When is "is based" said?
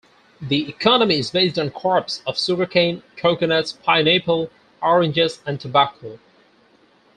1.19-1.59